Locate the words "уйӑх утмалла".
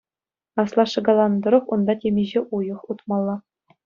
2.61-3.37